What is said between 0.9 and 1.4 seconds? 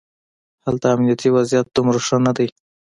امنیتي